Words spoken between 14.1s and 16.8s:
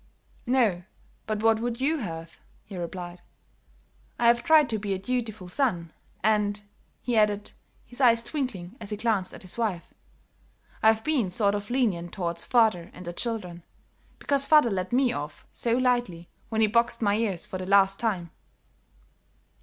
because father let me off so lightly when he